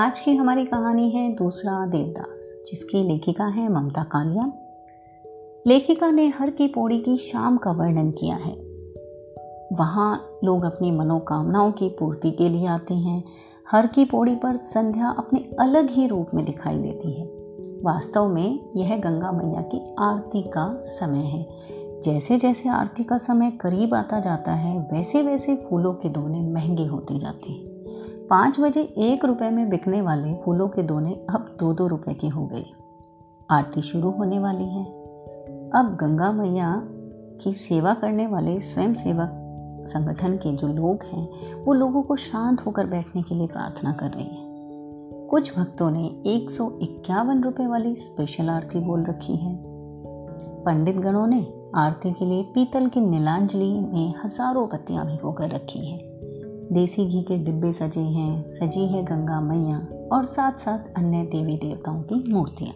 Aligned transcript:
आज 0.00 0.20
की 0.20 0.34
हमारी 0.34 0.64
कहानी 0.64 1.10
है 1.10 1.34
दूसरा 1.34 1.86
देवदास, 1.86 2.62
जिसकी 2.66 3.02
लेखिका 3.02 3.46
है 3.46 3.72
ममता 3.72 4.02
कालिया। 4.02 4.52
लेखिका 5.66 6.10
ने 6.10 6.28
हर 6.28 6.50
की 6.50 6.68
पौड़ी 6.68 7.00
की 7.00 7.16
शाम 7.16 7.56
का 7.56 7.72
वर्णन 7.72 8.10
किया 8.10 8.36
है। 8.36 8.52
वहाँ 9.72 10.38
लोग 10.44 10.64
अपनी 10.64 10.90
मनोकामनाओं 10.90 11.72
की 11.72 11.88
पूर्ति 11.88 12.30
के 12.30 12.48
लिए 12.48 12.66
आते 12.66 12.94
हैं। 12.94 13.24
हर 13.70 13.86
की 13.86 14.04
पौड़ी 14.04 14.34
पर 14.34 14.56
संध्या 14.56 15.08
अपने 15.08 15.50
अलग 15.60 15.90
ही 15.90 16.06
रूप 16.06 16.26
में 16.34 16.44
दिखाई 16.44 16.78
देती 16.78 17.12
है। 17.12 17.26
वास्तव 17.82 18.28
में 18.28 18.60
यह 18.76 18.96
गंगा 18.96 19.32
मैया 19.32 19.62
की 19.62 19.94
आरती 19.98 20.42
का 20.42 20.80
समय 20.80 21.18
है। 21.18 21.48
जैसे 22.00 22.38
जैसे 22.38 22.68
आरती 22.68 23.04
का 23.04 23.18
समय 23.18 23.50
करीब 23.50 23.94
आता 23.94 24.20
जाता 24.20 24.52
है 24.52 24.88
वैसे 24.92 25.22
वैसे 25.22 25.56
फूलों 25.56 25.92
के 25.92 26.08
दोने 26.08 26.40
महँगे 26.40 26.86
होते 26.86 27.18
जाते 27.18 27.52
हैं। 27.52 27.69
पाँच 28.30 28.60
बजे 28.60 28.80
एक 28.80 29.24
रुपए 29.24 29.50
में 29.50 29.68
बिकने 29.70 30.02
वाले 30.02 30.34
फूलों 30.34 30.68
के 30.68 30.82
दोने 30.82 31.12
अब 31.30 31.56
दो 31.60 31.72
दो 31.72 31.86
रुपए 31.86 32.14
के 32.14 32.28
हो 32.28 32.46
गए। 32.46 32.64
आरती 33.50 33.80
शुरू 33.80 34.10
होने 34.10 34.38
वाली 34.38 34.64
है। 34.64 34.84
अब 35.70 35.96
गंगा 36.00 36.32
मैया 36.32 36.82
की 37.42 37.52
सेवा 37.52 37.94
करने 37.94 38.26
वाले 38.26 38.60
स्वयं 38.60 38.94
सेवक 38.94 39.30
संगठन 39.88 40.36
के 40.36 40.52
जो 40.52 40.68
लोग 40.68 41.02
हैं, 41.02 41.28
वो 41.64 41.72
लोगों 41.72 42.02
को 42.02 42.16
शांत 42.16 42.60
होकर 42.60 42.86
बैठने 42.86 43.22
के 43.22 43.34
लिए 43.34 43.46
प्रार्थना 43.46 43.92
कर 43.92 44.10
रही 44.10 44.24
है। 44.24 44.48
कुछ 45.28 45.58
भक्तों 45.58 45.90
ने 45.90 46.04
एक 46.26 46.50
सौ 46.50 46.78
इक्यावन 46.82 47.42
रुपये 47.42 47.66
वाली 47.66 47.94
स्पेशल 47.94 48.48
आरती 48.48 48.80
बोल 48.80 49.04
रखी 49.04 49.36
है। 49.36 49.56
पंडित 50.64 50.96
गणों 50.96 51.26
ने 51.26 51.52
आरती 51.74 52.12
के 52.12 52.24
लिए 52.24 52.42
पीतल 52.42 52.86
की 52.86 53.00
नीलांजलि 53.00 53.80
में 53.80 54.14
हज़ारों 54.24 54.66
पत्तियाँ 54.66 55.06
भिगोकर 55.06 55.48
रखी 55.48 55.86
हैं। 55.86 56.09
देसी 56.72 57.06
घी 57.06 57.22
के 57.22 57.38
डिब्बे 57.38 57.72
सजे 57.72 58.00
हैं, 58.00 58.46
सजी 58.46 58.86
है 58.86 59.02
गंगा 59.02 59.40
मैया 59.40 59.78
और 60.12 60.24
साथ 60.24 60.52
साथ 60.52 60.78
अन्य 60.96 61.22
देवी 61.22 61.56
देवताओं 61.56 62.02
की 62.02 62.32
मूर्तियाँ, 62.32 62.72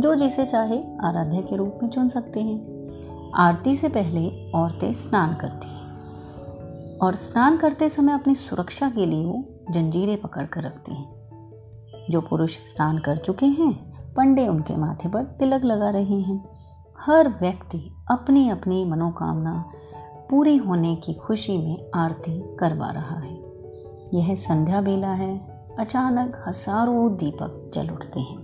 जो 0.00 0.14
जिसे 0.14 0.46
चाहे 0.46 0.82
आराध्य 1.04 1.42
के 1.42 1.56
रूप 1.56 1.78
में 1.82 1.90
चुन 1.90 2.08
सकते 2.08 2.40
हैं। 2.40 2.80
आरती 3.36 3.76
से 3.76 3.88
पहले 3.88 4.50
औरतें 4.50 4.92
स्नान 4.92 5.34
करती 5.34 5.68
हैं 5.68 5.80
और 6.98 7.14
स्नान 7.14 7.56
करते 7.56 7.88
समय 7.88 8.12
अपनी 8.12 8.34
सुरक्षा 8.34 8.90
के 8.90 9.06
लिए 9.06 9.24
वो 9.24 9.44
जंजीरें 9.70 10.20
पकड़ 10.20 10.46
कर 10.46 10.62
रखती 10.62 10.94
हैं। 10.94 11.20
जो 12.10 12.20
पुरुष 12.20 12.56
स्नान 12.56 12.98
कर 12.98 13.16
चुके 13.16 13.46
हैं, 13.46 13.90
पंडे 14.14 14.48
उनके 14.48 14.76
माथे 14.76 15.08
पर 15.08 15.24
तिलक 15.24 15.64
लगा 15.64 15.90
रहे 15.90 16.20
हैं। 16.20 16.48
हर 17.00 17.28
व्यक्ति 17.28 17.94
अपनी 18.10 18.48
अपनी 18.48 18.84
मनोकामना 18.84 19.64
पूरी 20.30 20.56
होने 20.56 20.96
की 20.96 21.14
खुशी 21.14 21.58
में 21.58 21.90
आरती 21.94 22.56
करवा 22.60 22.90
रहा 22.90 23.16
है। 23.16 23.38
यह 24.14 24.34
संध्या 24.34 24.80
बेला 24.80 25.12
है। 25.12 25.40
अचानक 25.78 26.44
हज़ारों 26.48 27.16
दीपक 27.16 27.70
जल 27.74 27.90
उठते 27.90 28.20
हैं। 28.20 28.38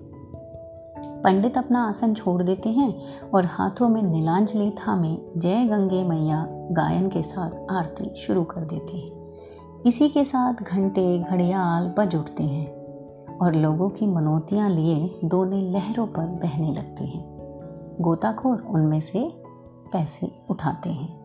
पंडित 1.22 1.58
अपना 1.58 1.88
आसन 1.88 2.14
छोड़ 2.14 2.42
देते 2.42 2.68
हैं 2.68 2.94
और 3.34 3.44
हाथों 3.44 3.88
में 3.88 4.02
नीलांजलि 4.02 4.70
थामे 4.70 5.16
जय 5.36 5.64
गंगे 5.64 6.02
मैया 6.04 6.46
गायन 6.50 7.08
के 7.08 7.22
साथ 7.22 7.70
आरती 7.70 8.14
शुरू 8.14 8.44
कर 8.44 8.60
देते 8.60 8.96
हैं। 8.96 9.82
इसी 9.86 10.08
के 10.08 10.24
साथ 10.24 10.62
घंटे 10.62 11.18
घड़ियाल 11.18 11.94
बज 11.98 12.16
उठते 12.16 12.42
हैं 12.42 13.36
और 13.36 13.54
लोगों 13.54 13.88
की 13.88 14.06
मनोतियाँ 14.06 14.70
लिए 14.70 15.20
दोने 15.24 15.62
लहरों 15.70 16.06
पर 16.06 16.26
बहने 16.26 16.72
लगते 16.74 17.04
हैं। 17.04 17.24
गोताखोर 18.00 18.60
उनमें 18.60 19.00
से 19.00 19.28
पैसे 19.92 20.30
उठाते 20.50 20.90
हैं। 20.90 21.15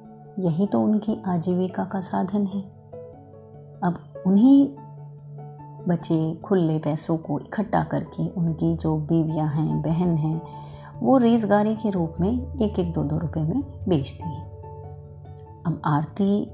यही 0.41 0.65
तो 0.67 0.81
उनकी 0.81 1.21
आजीविका 1.27 1.83
का 1.83 2.01
साधन 2.01 2.45
है। 2.45 2.61
अब 3.81 3.97
उन्हीं 4.27 4.67
बचे 5.87 6.35
खुले 6.35 6.77
पैसों 6.79 7.17
को 7.17 7.39
इकट्ठा 7.39 7.83
करके 7.83 8.27
उनकी 8.29 8.75
जो 8.75 8.95
बीवियाँ 8.97 9.47
हैं, 9.47 9.81
बहन 9.81 10.15
हैं, 10.17 10.41
वो 10.99 11.17
रेजगारी 11.17 11.75
के 11.75 11.89
रूप 11.89 12.13
में 12.19 12.31
एक 12.61 12.79
एक 12.79 12.93
दो 12.93 13.03
दो 13.03 13.17
रुपए 13.17 13.39
में 13.39 13.61
बेचती 13.87 14.29
हैं। 14.29 14.49
अब 15.65 15.81
आरती 15.85 16.45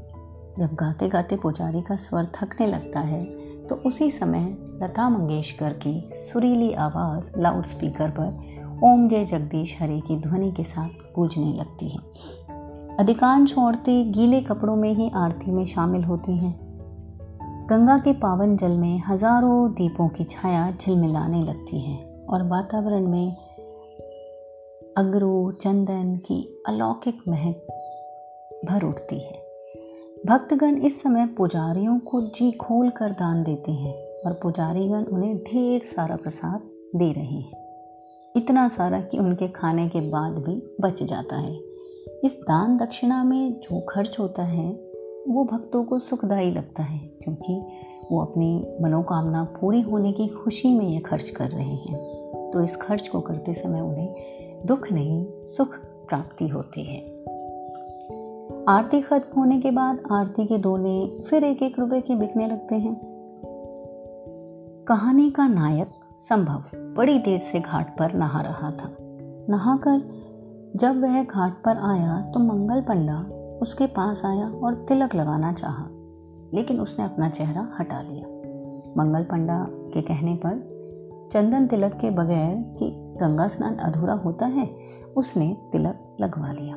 जब 0.60 0.74
गाते 0.74 1.10
गाते 1.10 1.36
पुजारी 1.36 1.82
का 1.82 1.96
स्वर 1.96 2.28
थकने 2.36 2.68
लगता 2.68 3.00
है 3.00 3.24
तो 3.68 3.76
उसी 3.76 4.10
समय 4.12 4.46
लता 4.84 5.10
मंगेशकर 5.10 5.74
की 5.74 6.10
सुरीली 6.14 6.72
आवाज़ 6.74 7.32
लाउड 7.38 7.66
स्पीकर 7.66 8.10
पर 8.10 8.80
ओम 8.84 9.08
जय 9.10 9.26
जगदीश 9.26 9.78
हरे 9.82 10.00
की 10.00 10.18
ध्वनि 10.20 10.52
के 10.52 10.64
साथ 10.64 10.90
गूंजने 11.16 11.54
लगती 11.54 11.90
है। 11.90 12.00
अधिकांश 13.00 13.58
औरतें 13.58 14.12
गीले 14.12 14.42
कपड़ों 14.42 14.76
में 14.76 14.94
ही 14.94 15.10
आरती 15.16 15.52
में 15.52 15.66
शामिल 15.66 16.04
होती 16.04 16.38
हैं। 16.38 16.60
गंगा 17.70 17.98
के 17.98 18.14
पावन 18.14 18.58
जल 18.58 18.78
में 18.78 19.02
हज़ारों 19.08 19.72
दीपों 19.72 20.08
की 20.10 20.24
छाया 20.24 20.72
झिलमिलाने 20.72 21.44
लगती 21.44 21.80
है 21.80 22.26
और 22.30 22.44
वातावरण 22.44 23.08
में 23.08 23.36
अगरू, 24.98 25.52
चंदन 25.52 26.18
की 26.18 26.64
अलौकिक 26.68 27.20
महक 27.28 27.68
भर 28.66 28.84
उठती 28.84 29.20
है। 29.20 29.46
भक्तगण 30.26 30.78
इस 30.78 31.02
समय 31.02 31.26
पुजारियों 31.26 32.00
को 32.00 32.22
जी 32.22 32.52
खोल 32.52 32.90
कर 32.90 33.12
दान 33.12 33.44
देते 33.44 33.72
हैं 33.72 33.94
और 34.26 34.34
पुजारीगण 34.34 35.04
उन्हें 35.04 35.38
ढेर 35.38 35.82
सारा 35.82 36.16
प्रसाद 36.16 36.62
दे 36.96 37.12
रहे 37.12 37.40
हैं। 37.40 37.66
इतना 38.36 38.68
सारा 38.68 39.02
कि 39.02 39.18
उनके 39.18 39.48
खाने 39.48 39.90
के 39.90 40.02
बाद 40.02 40.32
भी 40.32 40.76
बच 40.82 41.04
जाता 41.04 41.36
है। 41.36 41.67
इस 42.24 42.40
दान 42.42 42.78
दक्षिणा 42.78 43.24
में 43.24 43.54
जो 43.54 43.82
खर्च 43.82 44.20
होता 44.20 44.44
है, 44.44 44.72
वो 45.28 45.44
भक्तों 45.44 45.84
को 45.84 46.00
सुखदायी 46.00 46.52
लगता 46.52 46.84
है, 46.84 47.00
क्योंकि 47.00 47.66
वो 48.12 48.22
अपनी 48.22 48.78
मनोकामना 48.82 49.44
पूरी 49.44 49.82
होने 49.82 50.12
की 50.12 50.28
खुशी 50.28 50.74
में 50.74 50.86
ये 50.86 51.00
खर्च 51.00 51.30
कर 51.30 51.50
रहे 51.50 51.76
हैं। 51.76 52.18
तो 52.54 52.64
इस 52.64 52.76
खर्च 52.76 53.08
को 53.08 53.22
करते 53.22 53.54
समय 53.54 53.82
उन्हें 53.82 54.16
दुख 54.66 54.92
नहीं, 54.92 55.42
सुख 55.42 55.78
प्राप्ति 56.08 56.48
होती 56.48 56.84
है। 56.84 57.18
आरती 58.70 59.02
खत्म 59.02 59.40
होने 59.40 59.62
के 59.62 59.72
बाद 59.72 60.00
आरती 60.12 60.46
के 60.46 60.58
दोने 60.58 61.20
फिर 61.30 61.44
एक 61.44 61.64
एक 61.64 61.80
रुपए 61.80 62.02
के 62.02 62.16
बिकने 62.16 62.48
लगते 62.48 62.76
हैं। 62.76 63.02
कहानी 64.88 65.32
का 65.32 65.48
नायक 65.48 65.88
संभव 66.16 66.62
बड़ी 66.76 67.20
देर 67.20 67.38
से 67.38 67.60
घाट 67.60 68.00
पर 68.00 68.14
नहा 68.14 68.42
रहा 68.42 68.72
था। 68.72 68.98
नहाकर 69.50 70.17
जब 70.76 71.02
वह 71.02 71.24
घाट 71.24 71.54
पर 71.64 71.78
आया 71.92 72.22
तो 72.32 72.40
मंगल 72.40 72.82
पंडा 72.82 73.20
उसके 73.62 73.86
पास 73.88 74.22
आया 74.26 74.50
और 74.50 74.74
तिलक 74.88 75.16
लगाना 75.16 75.52
चाहा, 75.54 75.86
लेकिन 76.54 76.80
उसने 76.80 77.06
अपना 77.06 77.30
चेहरा 77.30 77.68
हटा 77.80 78.02
लिया। 78.02 78.28
मंगल 78.98 79.24
पंडा 79.24 79.66
के 79.94 80.02
कहने 80.02 80.36
पर 80.36 81.30
चंदन 81.32 81.68
तिलक 81.68 81.94
के 81.94 82.10
बगैर 82.10 82.56
कि 82.80 82.90
गंगा 83.22 83.48
स्नान 83.48 83.76
अधूरा 83.76 84.14
होता 84.14 84.46
है, 84.46 84.70
उसने 85.18 85.58
तिलक 85.72 86.18
लगवा 86.22 86.52
लिया। 86.52 86.76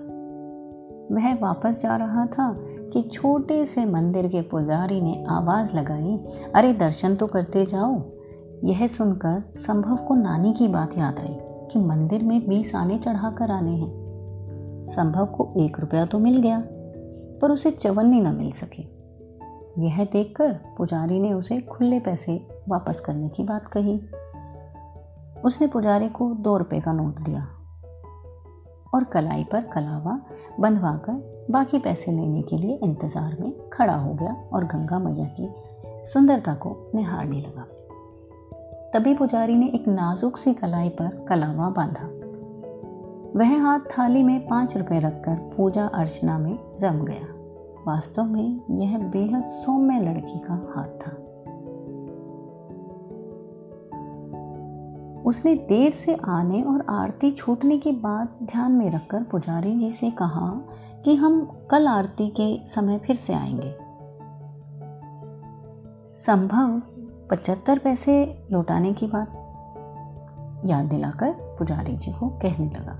वह 1.12 1.34
वापस 1.34 1.80
जा 1.82 1.96
रहा 1.96 2.26
था 2.26 2.52
कि 2.92 3.02
छोटे 3.02 3.64
से 3.64 3.84
मंदिर 3.84 4.28
के 4.28 4.42
पुजारी 4.42 5.00
ने 5.00 5.24
आवाज़ 5.30 5.76
लगाई, 5.76 6.16
अरे 6.54 6.72
दर्शन 6.72 7.14
तो 7.14 7.26
करते 7.26 7.66
जाओ। 7.66 8.02
यह 8.64 8.86
सुनकर 8.86 9.42
संभव 9.50 9.96
को 9.96 10.14
नानी 10.14 10.52
की 10.52 10.68
बात 10.68 10.98
याद 10.98 11.20
आई। 11.20 11.38
कि 11.70 11.78
मंदिर 11.78 12.22
में 12.22 12.48
बीस 12.48 12.74
आने 12.74 12.98
चढ़ा 12.98 13.30
कर 13.30 13.50
आने 13.50 13.76
हैं। 13.76 14.82
संभव 14.82 15.26
को 15.26 15.52
एक 15.56 15.80
रुपया 15.80 16.04
तो 16.06 16.18
मिल 16.18 16.40
गया, 16.42 16.60
पर 17.42 17.50
उसे 17.50 17.70
चवन्नी 17.70 18.20
न 18.20 18.34
मिल 18.34 18.50
सकी। 18.52 18.82
यह 19.78 20.04
देखकर 20.04 20.52
पुजारी 20.78 21.20
ने 21.20 21.32
उसे 21.32 21.60
खुले 21.60 22.00
पैसे 22.00 22.36
वापस 22.68 23.00
करने 23.00 23.28
की 23.28 23.42
बात 23.42 23.66
कही। 23.66 23.98
उसने 25.44 25.66
पुजारी 25.66 26.08
को 26.08 26.34
दो 26.34 26.56
रुपए 26.56 26.80
का 26.80 26.92
नोट 26.92 27.20
दिया 27.20 27.46
और 28.94 29.04
कलाई 29.04 29.44
पर 29.44 29.60
कलावा 29.64 30.20
बंधवाकर 30.60 31.46
बाकी 31.50 31.78
पैसे 31.78 32.12
लेने 32.12 32.42
के 32.42 32.56
लिए 32.58 32.78
इंतज़ार 32.82 33.36
में 33.40 33.68
खड़ा 33.68 33.94
हो 33.94 34.14
गया 34.14 34.32
और 34.52 34.64
गंगा 34.64 34.98
मैया 34.98 35.26
की 35.40 35.48
सुंदरता 36.10 36.54
को 36.54 36.90
निहारने 36.94 37.40
लगा। 37.40 37.66
तभी 38.94 39.14
पुजारी 39.14 39.56
ने 39.56 39.66
एक 39.66 39.88
नाजुक 39.88 40.36
सी 40.36 40.54
कलाई 40.54 40.88
पर 40.88 41.26
कलावा 41.28 41.70
बांधा। 41.70 42.06
वह 43.38 43.62
हाथ 43.62 43.80
थाली 43.80 44.22
में 44.22 44.48
पाँच 44.48 44.76
रुपए 44.76 44.98
रखकर 44.98 45.34
पूजा 45.56 45.86
अर्चना 45.86 46.38
में 46.38 46.58
रम 46.82 47.04
गया। 47.04 47.34
वास्तव 47.86 48.24
में 48.24 48.60
यह 48.70 48.98
बेहद 48.98 49.46
सौम्य 49.46 50.00
लड़की 50.00 50.38
का 50.38 50.54
हाथ 50.54 50.86
था। 50.86 51.12
उसने 55.22 55.54
देर 55.54 55.92
से 55.92 56.18
आने 56.24 56.62
और 56.62 56.84
आरती 56.88 57.30
छूटने 57.30 57.78
की 57.78 57.92
बात 57.92 58.38
ध्यान 58.42 58.72
में 58.72 58.90
रखकर 58.90 59.22
पुजारी 59.22 59.74
जी 59.74 59.90
से 59.90 60.10
कहा 60.10 60.60
कि 61.04 61.14
हम 61.14 61.58
कल 61.70 61.86
आरती 61.86 62.28
के 62.28 62.64
समय 62.64 62.98
फिर 62.98 63.16
से 63.16 63.34
आएँगे। 63.34 63.76
संभव 66.14 66.82
पचहत्तर 67.30 67.78
पैसे 67.78 68.46
लौटाने 68.52 68.92
की 68.92 69.06
बात? 69.06 69.28
याद 70.66 70.86
दिलाकर 70.86 71.32
पुजारी 71.32 71.96
जी 71.96 72.12
को 72.12 72.28
कहने 72.28 72.66
लगा। 72.66 72.92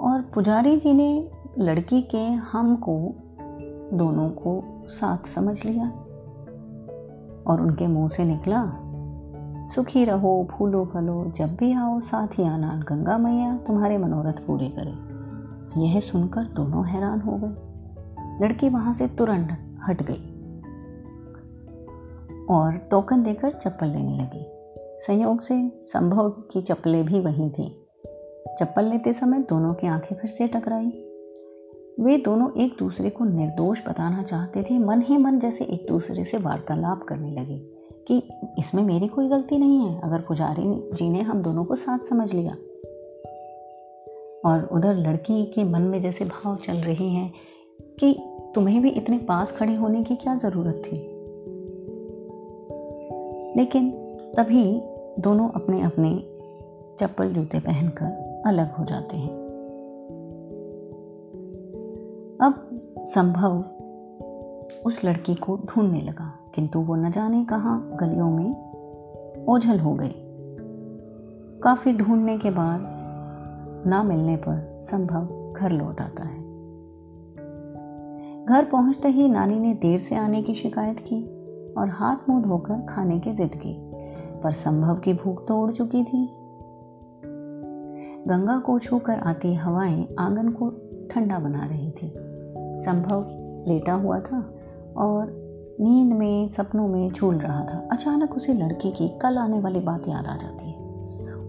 और 0.00 0.22
पुजारी 0.22 0.76
जी 0.76 0.92
ने 0.92 1.30
लड़की 1.58 2.02
के 2.02 2.28
हम 2.28 2.76
को 2.76 3.14
दोनों 3.96 4.30
को 4.30 4.82
साथ 4.88 5.26
समझ 5.26 5.64
लिया। 5.64 5.86
और 7.46 7.60
उनके 7.60 7.86
मुँह 7.86 8.08
से 8.08 8.24
निकला, 8.24 8.72
सुखी 9.66 10.04
रहो 10.04 10.48
फूलो 10.50 10.84
फलो 10.84 11.32
जब 11.36 11.56
भी 11.56 11.72
आओ 11.72 12.00
साथ 12.00 12.38
ही 12.38 12.44
आना, 12.44 12.80
गंगा 12.88 13.18
मैया 13.18 13.56
तुम्हारे 13.56 13.98
मनोरथ 13.98 14.46
पूरे 14.46 14.74
करे। 14.78 15.10
यह 15.80 16.00
सुनकर 16.00 16.44
दोनों 16.44 16.86
हैरान 16.86 17.20
हो 17.20 17.32
गए। 17.32 17.56
लड़की 18.44 18.68
वहाँ 18.68 18.92
से 18.92 19.06
तुरंत 19.06 19.78
हट 19.88 20.02
गई। 20.02 20.29
और 22.50 22.72
टोकन 22.72 23.22
देकर 23.22 23.50
चप्पल 23.52 23.86
लेने 23.86 24.18
लगी। 24.18 24.46
संयोग 24.98 25.40
से 25.40 25.80
संभव 25.82 26.30
की 26.30 26.62
चप्पलें 26.62 27.04
भी 27.04 27.20
वहीं 27.20 27.50
थी। 27.50 27.86
चप्पल 28.58 28.84
लेते 28.84 29.12
समय 29.12 29.38
दोनों 29.38 29.74
की 29.74 29.86
आँखें 29.86 30.16
फिर 30.16 30.30
से 30.30 30.46
टकराई। 30.46 31.06
वे 32.00 32.16
दोनों 32.16 32.60
एक 32.60 32.76
दूसरे 32.78 33.10
को 33.10 33.24
निर्दोष 33.24 33.88
बताना 33.88 34.22
चाहते 34.22 34.62
थे, 34.62 34.78
मन 34.78 35.02
ही 35.02 35.16
मन 35.16 35.38
जैसे 35.38 35.64
एक 35.64 35.86
दूसरे 35.88 36.24
से 36.24 36.38
वार्तालाप 36.38 37.02
करने 37.02 37.30
लगे 37.30 37.58
कि 38.08 38.28
इसमें 38.58 38.82
मेरी 38.82 39.08
कोई 39.08 39.28
गलती 39.28 39.58
नहीं 39.58 39.78
है, 39.78 40.00
अगर 40.00 40.20
पुजारी 40.20 40.96
जी 40.96 41.10
ने 41.10 41.20
हम 41.20 41.42
दोनों 41.42 41.64
को 41.64 41.76
साथ 41.76 41.98
समझ 41.98 42.34
लिया। 42.34 42.52
और 44.44 44.68
उधर 44.72 44.94
लड़की 44.94 45.44
के 45.44 45.64
मन 45.64 45.82
में 45.82 46.00
जैसे 46.00 46.24
भाव 46.24 46.56
चल 46.56 46.74
रहे 46.74 47.08
हैं 47.08 47.32
कि 48.00 48.16
तुम्हें 48.54 48.82
भी 48.82 48.90
इतने 48.90 49.18
पास 49.18 49.52
खड़े 49.52 49.74
होने 49.74 50.04
की 50.04 50.16
क्या 50.16 50.34
ज़रूरत 50.34 50.82
थी? 50.86 51.19
लेकिन 53.56 53.90
तभी 54.36 54.82
दोनों 55.18 55.48
अपने 55.48 55.82
अपने 55.82 56.10
चप्पल 57.00 57.32
जूते 57.32 57.60
पहनकर 57.60 58.42
अलग 58.46 58.72
हो 58.72 58.84
जाते 58.84 59.16
हैं। 59.16 59.34
अब 62.42 62.80
संभव 63.08 63.64
उस 64.86 65.04
लड़की 65.04 65.34
को 65.34 65.56
ढूँढने 65.56 66.00
लगा, 66.00 66.50
किंतु 66.54 66.80
वो 66.80 66.94
न 66.94 67.10
जाने 67.10 67.44
कहाँ 67.44 67.96
गलियों 68.00 68.30
में 68.30 69.46
ओझल 69.48 69.78
हो 69.78 69.94
गई। 69.94 70.14
काफ़ी 71.60 71.92
ढूँढने 71.92 72.38
के 72.38 72.50
बाद 72.50 72.86
ना 73.86 74.02
मिलने 74.02 74.36
पर 74.36 74.78
संभव 74.82 75.54
घर 75.56 75.70
लौट 75.70 76.00
आता 76.00 76.22
है। 76.22 76.40
घर 78.44 78.64
पहुँचते 78.64 79.08
ही 79.08 79.28
नानी 79.28 79.58
ने 79.58 79.74
देर 79.74 79.98
से 79.98 80.14
आने 80.14 80.42
की 80.42 80.54
शिकायत 80.54 81.00
की। 81.00 81.39
और 81.78 81.88
हाथ 81.88 82.28
मुँह 82.28 82.42
धोकर 82.42 82.86
खाने 82.88 83.20
की 83.20 83.32
जिद 83.32 83.54
की, 83.54 83.90
पर 84.42 84.50
संभव 84.50 84.96
की 84.96 85.12
भूख 85.12 85.48
तो 85.48 85.60
उड़ 85.60 85.72
चुकी 85.72 86.04
थी। 86.04 86.36
गंगा 88.28 88.58
को 88.58 88.78
छूकर 88.78 89.18
आती 89.18 89.54
हवाएँ 89.54 90.08
आँगन 90.18 90.48
को 90.48 90.70
ठंडा 91.10 91.38
बना 91.38 91.66
रही 91.66 91.90
थी। 91.90 92.14
संभव 92.84 93.26
लेटा 93.68 93.92
हुआ 93.92 94.20
था 94.20 94.54
और 94.96 95.40
नींद 95.80 96.12
में, 96.12 96.48
सपनों 96.48 96.88
में 96.88 97.12
झूल 97.12 97.38
रहा 97.38 97.64
था। 97.64 97.88
अचानक 97.92 98.34
उसे 98.34 98.52
लड़की 98.52 98.90
की 98.90 99.08
कल 99.08 99.38
आने 99.38 99.60
वाली 99.60 99.80
बात 99.80 100.08
याद 100.08 100.26
आ 100.26 100.36
जाती 100.36 100.70
है 100.70 100.78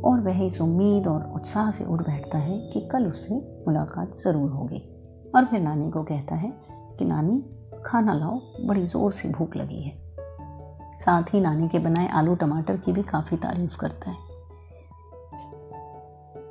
और 0.02 0.20
वह 0.20 0.46
इस 0.46 0.62
उम्मीद 0.62 1.08
और 1.08 1.32
उत्साह 1.36 1.72
से 1.72 1.86
उठ 1.86 2.02
बैठता 2.02 2.38
है 2.38 2.58
कि 2.58 2.82
कल 2.82 3.06
उससे 3.06 3.64
मुलाकात 3.68 4.12
ज़रूर 4.14 4.50
होगी। 4.52 4.84
और 5.36 5.46
फिर 5.46 5.62
नानी 5.62 5.92
को 5.92 6.04
कहता 6.04 6.36
है 6.36 6.54
कि, 7.00 7.06
नानी, 7.06 7.46
खाना 7.86 8.14
लाओ, 8.14 8.40
बड़ी 8.68 8.86
ज़ोर 8.86 9.12
से 9.12 9.30
भूख 9.30 9.56
लगी 9.56 9.82
है। 9.82 10.01
साथ 11.02 11.34
ही 11.34 11.42
नानी 11.42 11.68
के 11.68 11.80
बनाए 11.80 12.08
आलू 12.08 12.36
टमाटर 12.36 12.78
की 12.78 12.92
भी 12.92 13.04
काफ़ी 13.04 13.38
तारीफ़ 13.38 13.78
करता 13.78 14.12
है। 14.12 14.18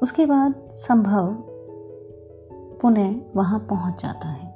उसके 0.03 0.27
बाद 0.27 0.55
संभव 0.71 1.35
पुनः 2.81 3.15
वहाँ 3.37 3.59
पहुँच 3.61 4.03
जाता 4.03 4.29
है। 4.29 4.49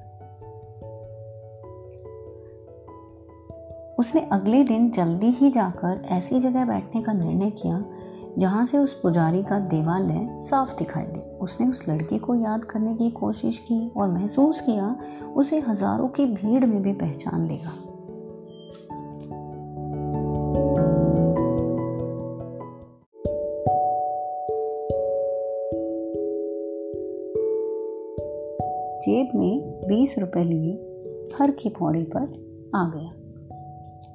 उसने 3.99 4.21
अगले 4.33 4.63
दिन 4.65 4.91
जल्दी 4.91 5.31
ही 5.31 5.51
जाकर 5.51 6.03
ऐसी 6.05 6.41
जगह 6.41 6.65
बैठने 6.65 7.03
का 7.03 7.13
निर्णय 7.13 7.51
किया, 7.51 7.85
जहाँ 8.39 8.65
से 8.67 8.79
उस 8.79 8.95
पुजारी 9.01 9.43
का 9.43 9.59
देवालय 9.59 10.27
साफ़ 10.41 10.77
दिखाई 10.77 11.07
दे। 11.07 11.21
उसने 11.41 11.69
उस 11.69 11.89
लड़की 11.89 12.19
को 12.19 12.35
याद 12.35 12.65
करने 12.65 12.95
की 12.95 13.11
कोशिश 13.11 13.59
की 13.59 13.89
और 13.97 14.09
महसूस 14.09 14.61
किया, 14.61 14.97
उसे 15.37 15.61
हज़ारों 15.61 16.09
की 16.09 16.27
भीड़ 16.27 16.65
में 16.65 16.83
भी 16.83 16.93
पहचान 16.93 17.47
लेगा। 17.47 17.73
जेब 29.05 29.29
में 29.35 29.81
बीस 29.89 30.19
रुपए 30.19 30.45
लिए 30.45 30.73
हर 31.39 31.51
की 31.51 31.69
पौड़ी 31.69 32.03
पर 32.03 32.23
आ 32.75 32.93
गया। 32.97 33.11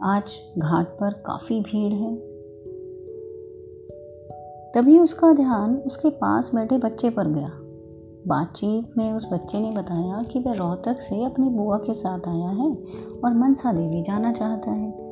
आज 0.03 0.31
घाट 0.57 0.87
पर 0.87 1.13
काफ़ी 1.13 1.61
भीड़ 1.61 1.93
है। 1.93 2.15
तभी 4.71 4.99
उसका 4.99 5.31
ध्यान 5.31 5.75
उसके 5.75 6.09
पास 6.09 6.55
बैठे 6.55 6.77
बच्चे 6.77 7.09
पर 7.09 7.27
गया। 7.27 7.51
बातचीत 8.27 8.97
में 8.97 9.13
उस 9.13 9.27
बच्चे 9.33 9.59
ने 9.59 9.71
बताया 9.71 10.23
कि 10.23 10.39
वह 10.39 10.53
रोहतक 10.53 10.99
से 10.99 11.23
अपनी 11.23 11.49
बुआ 11.49 11.77
के 11.77 11.93
साथ 11.93 12.27
आया 12.27 12.49
है 12.49 12.77
और 13.25 13.33
मनसा 13.33 13.73
देवी 13.73 14.01
जाना 14.01 14.31
चाहता 14.31 14.71
है। 14.71 15.08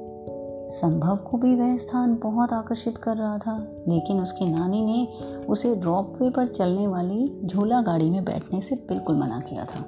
संभव 0.68 1.18
को 1.18 1.38
भी 1.38 1.56
वह 1.56 1.78
स्थान 1.78 2.20
बहुत 2.24 2.54
आकर्षित 2.54 2.98
कर 2.98 3.18
रहा 3.18 3.38
था, 3.38 3.68
लेकिन 3.88 4.22
उसकी 4.22 4.46
नानी 4.46 4.86
ने 4.86 5.08
उसे 5.50 5.76
ड्रॉपवे 5.76 6.30
पर 6.30 6.48
चलने 6.48 6.88
वाली 6.88 7.42
झूला 7.46 7.82
गाड़ी 7.82 8.10
में 8.10 8.26
बैठने 8.26 8.62
से 8.62 8.76
बिल्कुल 8.76 9.16
मना 9.16 9.40
किया 9.40 9.66
था। 9.66 9.86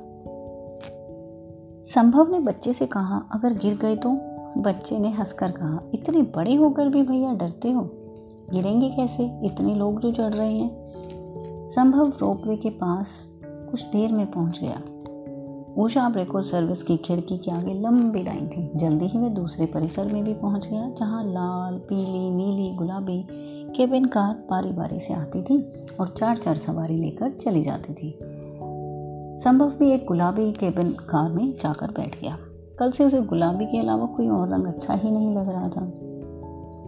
संभव 1.86 2.31
ने 2.31 2.40
बच्चे 2.40 2.74
से 2.74 2.86
कहा, 2.86 3.30
अगर 3.31 3.54
गिर 3.54 3.78
गए 3.78 3.96
तो? 3.96 4.10
बच्चे 4.58 5.00
ने 5.00 5.10
हंसकर 5.10 5.52
कहा, 5.52 5.80
इतने 5.94 6.22
बड़े 6.22 6.56
होकर 6.56 6.90
भी 6.90 7.02
भैया 7.02 7.34
डरते 7.34 7.72
हो? 7.72 7.90
गिरेंगे 8.52 8.90
कैसे? 8.90 9.40
इतने 9.44 9.76
लोग 9.76 10.00
जो 10.00 10.12
चढ़ 10.12 10.34
रहे 10.34 10.58
हैं। 10.58 10.84
संभव 11.68 12.08
रोपवे 12.08 12.56
के 12.56 12.70
पास 12.70 13.28
कुछ 13.46 13.86
देर 13.86 14.12
में 14.12 14.31
पहुँच 14.31 14.60
गया। 14.60 14.81
ऊषा 15.77 16.10
ब्रेको 16.10 16.42
सर्विस 16.42 16.83
की 16.83 16.98
खिड़की 16.98 17.38
के 17.38 17.51
आगे 17.51 17.74
लंबी 17.74 18.24
लाइन 18.24 18.48
थी। 18.48 18.71
जल्दी 18.75 19.06
ही 19.06 19.19
वह 19.19 19.30
दूसरे 19.30 19.66
परिसर 19.66 20.13
में 20.13 20.24
भी 20.24 20.33
पहुँच 20.33 20.68
गया, 20.68 20.89
जहाँ 20.89 21.24
लाल, 21.24 21.77
पीली, 21.77 22.30
नीली, 22.30 22.75
गुलाबी 22.75 23.27
केबिन 23.77 24.06
कार 24.06 24.36
बारी 24.50 24.71
बारी 24.71 25.00
से 25.00 25.13
आती 25.13 25.44
थी 25.44 25.86
और 26.00 26.07
चार 26.07 26.38
चार 26.38 26.56
सवारी 26.56 26.98
लेकर 26.98 27.31
चली 27.31 27.62
जाती 27.62 27.94
थी। 27.94 28.19
संभव 29.44 29.69
भी 29.69 29.92
एक 29.92 30.06
गुलाबी 30.07 30.51
केबिन 30.51 30.92
कार 30.92 31.31
में 31.31 31.54
जाकर 31.62 31.88
बैठ 31.88 32.21
गया। 32.21 32.38
कल 32.80 32.92
से 32.92 33.06
उसे 33.06 33.21
गुलाबी 33.21 33.66
के 33.66 33.78
अलावा 33.78 34.06
कोई 34.06 34.28
और 34.28 34.54
रंग 34.54 34.68
अच्छा 34.68 34.94
ही 34.94 35.11
नहीं 35.11 35.35
लग 35.35 35.49
रहा 35.49 35.69
था। 35.69 35.94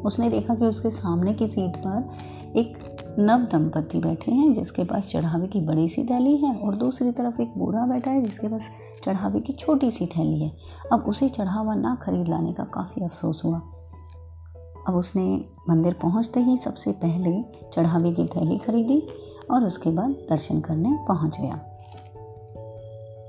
उसने 0.05 0.29
देखा 0.29 0.55
कि 0.55 0.65
उसके 0.65 0.89
सामने 0.89 1.33
की 1.33 1.47
सीट 1.47 1.75
पर 1.75 2.09
एक 2.55 3.00
नव 3.19 3.39
दंपति 3.39 3.99
बैठे 3.99 4.31
हैं, 4.31 4.53
जिसके 4.53 4.83
पास 4.83 5.07
चढ़ावे 5.07 5.47
की 5.47 5.61
बड़ी 5.61 5.89
सी 5.89 6.03
थैली 6.03 6.37
है 6.37 6.55
और 6.55 6.75
दूसरी 6.75 7.11
तरफ़ 7.11 7.41
एक 7.41 7.53
बूढ़ा 7.57 7.85
बैठा 7.85 8.11
है, 8.11 8.21
जिसके 8.21 8.47
पास 8.47 8.69
चढ़ावे 9.03 9.39
की 9.39 9.53
छोटी 9.53 9.91
सी 9.91 10.05
थैली 10.05 10.39
है। 10.39 10.51
अब 10.93 11.05
उसे 11.07 11.29
चढ़ावा 11.29 11.75
ना 11.75 11.95
खरीद 11.95 12.27
लाने 12.27 12.53
का 12.53 12.63
काफ़ी 12.63 13.03
अफसोस 13.03 13.41
हुआ। 13.45 13.61
अब 14.87 14.95
उसने 14.95 15.45
मंदिर 15.69 15.93
पहुँचते 15.93 16.39
ही 16.39 16.57
सबसे 16.57 16.91
पहले 16.91 17.43
चढ़ावे 17.73 18.11
की 18.11 18.25
थैली 18.25 18.57
खरीदी 18.57 19.07
और 19.51 19.63
उसके 19.63 19.91
बाद 19.91 20.11
दर्शन 20.29 20.59
करने 20.59 20.97
पहुँच 21.07 21.37
गया। 21.41 21.59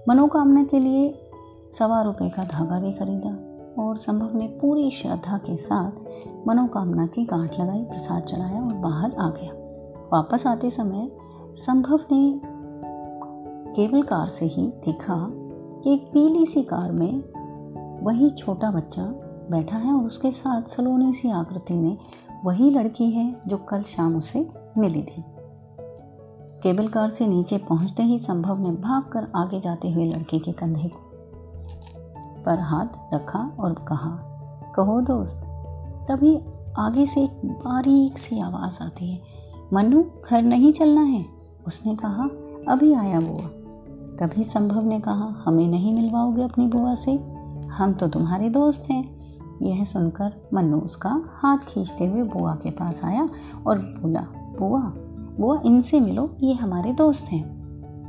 मनोकामना 0.09 0.65
के 0.65 0.79
लिए 0.79 1.29
सवा 1.73 2.03
रुपये 2.03 2.29
का 2.31 2.45
धागा 2.45 2.81
भी 2.81 2.93
खरीदा 2.93 3.31
और 3.83 3.97
संभव 3.97 4.39
ने 4.39 4.47
पूरी 4.47 4.91
श्रद्धा 4.91 5.39
के 5.39 5.57
साथ 5.57 5.93
मनोकामना 6.49 7.07
की 7.07 7.25
गांठ 7.25 7.61
लगाई, 7.61 7.85
प्रसाद 7.85 8.23
चढ़ाया 8.23 8.63
और 8.63 8.75
बाहर 8.75 9.13
आ 9.13 9.31
गया। 9.31 9.62
वापस 10.13 10.47
आते 10.47 10.71
समय 10.71 11.11
संभव 11.53 12.01
ने 12.13 12.41
केबल 13.73 14.03
कार 14.03 14.27
से 14.27 14.47
ही 14.47 14.67
देखा 14.67 15.15
कि 15.83 15.95
एक 15.95 16.11
पीली 16.15 16.47
सी 16.47 16.63
कार 16.63 16.93
में 16.93 17.23
वही 18.05 18.31
छोटा 18.31 18.71
बच्चा 18.71 19.03
बैठा 19.51 19.77
है 19.77 19.93
और 19.93 20.05
उसके 20.05 20.33
साथ 20.33 20.63
सलोनी 20.63 21.13
सी 21.13 21.31
आकृति 21.31 21.75
में 21.75 21.99
वही 22.45 22.71
लड़की 22.71 23.11
है 23.11 23.43
जो 23.47 23.57
कल 23.57 23.83
शाम 23.83 24.17
उसे 24.17 24.49
मिली 24.79 25.03
थी। 25.03 25.23
केबल 26.63 26.89
कार 26.89 27.09
से 27.09 27.27
नीचे 27.27 27.59
पहुँचते 27.59 28.03
ही 28.03 28.19
संभव 28.19 28.59
ने 28.59 28.71
भागकर 28.71 29.33
आगे 29.37 29.61
जाते 29.61 29.91
हुए 29.91 30.05
लड़के 30.05 30.39
के 30.39 30.53
कंधे 30.53 30.89
को 30.89 31.01
पर 32.43 32.59
हाथ 32.59 33.15
रखा 33.15 33.57
और 33.61 33.73
कहा, 33.73 34.19
कहो 34.77 35.01
दोस्त, 35.01 35.47
तभी 36.11 36.41
आगे 36.79 37.07
से 37.07 37.23
एक 37.23 37.41
बारीक 37.45 38.19
सी 38.19 38.41
आवाज़ 38.41 38.83
आती 38.83 39.13
है। 39.13 39.42
मनु, 39.73 40.05
घर 40.31 40.43
नहीं 40.43 40.73
चलना 40.73 41.03
है। 41.03 41.27
उसने 41.67 41.97
कहा, 41.97 42.25
अभी 42.69 42.93
आया 42.93 43.21
बुआ। 43.21 43.49
तभी 44.21 44.45
संभव 44.45 44.85
ने 44.85 45.01
कहा, 45.01 45.43
हमें 45.45 45.69
नहीं 45.69 45.95
मिलवाओगे 45.95 46.43
अपनी 46.43 46.67
बुआ 46.67 46.95
से। 46.95 47.13
हम 47.67 47.93
तो 47.93 48.09
तुम्हारे 48.09 48.51
दोस्त 48.51 48.91
हैं। 48.91 49.23
यह 49.63 49.85
सुनकर 49.85 50.33
मनु 50.55 50.79
उसका 50.79 51.23
हाथ 51.27 51.59
खींचते 51.59 52.07
हुए 52.07 52.23
बुआ 52.23 52.55
के 52.55 52.71
पास 52.71 53.05
आया 53.05 53.29
और 53.67 53.79
बोला, 53.79 54.27
बुआ 54.59 54.93
बुआ, 55.41 55.61
इनसे 55.65 56.01
मिलो, 56.01 56.37
ये 56.43 56.55
हमारे 56.55 56.93
दोस्त 56.93 57.25
हैं। 57.25 57.63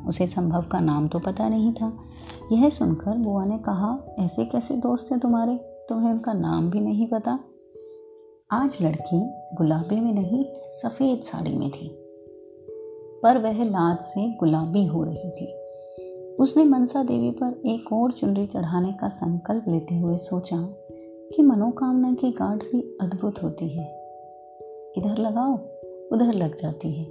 उसे 0.06 0.28
संभव 0.28 0.62
का 0.62 0.80
नाम 0.80 1.08
तो 1.08 1.20
पता 1.20 1.50
नहीं 1.50 1.74
था। 1.74 1.94
यह 2.52 2.70
सुनकर 2.70 3.18
बुआ 3.18 3.46
ने 3.46 3.58
कहा, 3.58 4.00
ऐसे 4.20 4.46
कैसे 4.46 4.76
दोस्त 4.76 5.12
हैं 5.12 5.20
तुम्हारे? 5.20 5.58
तुम्हें 5.90 6.12
उनका 6.12 6.34
नाम 6.34 6.70
भी 6.70 6.80
नहीं 6.80 7.08
पता। 7.08 7.40
आज 8.52 8.78
लड़की 8.82 9.20
गुलाबी 9.56 10.00
में 10.00 10.14
नहीं, 10.14 10.46
सफ़ेद 10.64 11.20
साड़ी 11.20 11.56
में 11.56 11.72
थी। 11.72 11.96
पर 13.24 13.38
वह 13.38 13.64
लाज 13.64 13.98
से 13.98 14.30
गुलाबी 14.30 14.86
हो 14.86 15.04
रही 15.04 15.30
थी। 15.30 15.54
उसने 16.36 16.64
मनसा 16.64 17.04
देवी 17.04 17.32
पर 17.32 17.62
एक 17.66 17.94
और 17.94 18.12
चुनरी 18.12 18.46
चढ़ाने 18.46 18.94
का 18.94 19.10
संकल्प 19.10 19.66
लेते 19.68 19.96
हुए 19.96 20.18
सोचा 20.18 20.58
कि 21.36 21.42
मनोकामना 21.42 22.14
की 22.14 22.32
गांठ 22.32 22.64
भी 22.64 22.98
अद्भुत 23.02 23.44
होती 23.44 23.70
है। 23.70 23.86
इधर 24.98 25.18
लगाओ, 25.18 25.54
उधर 26.12 26.34
लग 26.34 26.56
जाती 26.56 26.92
है। 26.92 27.06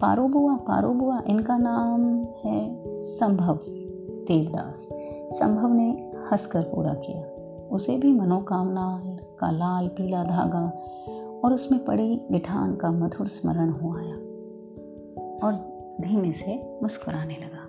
पारो 0.00 0.28
बुआ 0.28 0.56
पारो 0.56 0.92
बुआ, 0.92 1.22
इनका 1.26 1.58
नाम 1.58 2.24
है 2.44 2.84
संभव 2.94 3.58
देवदास। 4.28 4.88
संभव 5.32 5.72
ने 5.72 6.12
हंसकर 6.32 6.62
पूरा 6.62 6.94
किया। 6.94 7.22
उसे 7.68 7.98
भी 7.98 8.12
मनोकामना 8.12 9.09
का 9.40 9.50
लाल 9.50 9.88
पीला 9.88 10.24
धागा 10.24 10.64
और 11.44 11.52
उसमें 11.52 11.84
पड़ी 11.84 12.26
गिठान 12.30 12.76
का 12.76 12.90
मधुर 12.90 13.26
स्मरण 13.26 13.70
हो 13.70 13.96
आया। 13.96 14.14
और 15.46 15.52
धीमे 16.00 16.32
से 16.32 16.78
मुस्कुराने 16.82 17.34
लगा। 17.34 17.59